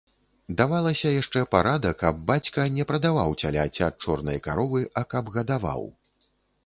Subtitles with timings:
[0.61, 5.89] Давалася яшчэ парада, каб бацька не прадаваў цяляці ад чорнай каровы, а каб гадаваў.